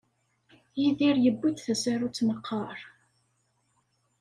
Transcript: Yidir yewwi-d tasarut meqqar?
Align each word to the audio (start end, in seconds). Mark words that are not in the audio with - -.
Yidir 0.81 1.15
yewwi-d 1.23 1.57
tasarut 1.59 2.17
meqqar? 2.27 2.77